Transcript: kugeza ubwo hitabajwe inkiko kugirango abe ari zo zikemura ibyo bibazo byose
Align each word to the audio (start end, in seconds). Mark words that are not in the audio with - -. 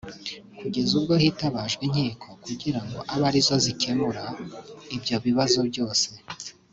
kugeza 0.59 0.91
ubwo 0.99 1.13
hitabajwe 1.23 1.81
inkiko 1.87 2.27
kugirango 2.45 2.97
abe 3.13 3.23
ari 3.29 3.39
zo 3.47 3.55
zikemura 3.65 4.23
ibyo 4.95 5.15
bibazo 5.25 5.59
byose 5.69 6.07